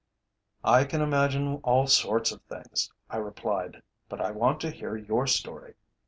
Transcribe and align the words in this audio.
"I 0.63 0.83
can 0.85 0.99
imagine 0.99 1.57
all 1.57 1.85
sorts 1.85 2.31
of 2.31 2.41
things," 2.45 2.91
I 3.07 3.17
replied. 3.17 3.83
"But 4.09 4.19
I 4.19 4.31
want 4.31 4.59
to 4.61 4.71
hear 4.71 4.97
your 4.97 5.27
story. 5.27 5.75